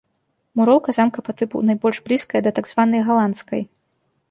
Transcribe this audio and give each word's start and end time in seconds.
Муроўка 0.59 0.95
замка 0.97 1.19
па 1.27 1.35
тыпу 1.41 1.61
найбольш 1.69 1.97
блізкая 2.09 2.41
да 2.49 2.55
так 2.61 2.73
званай 2.73 3.07
галандскай. 3.13 3.61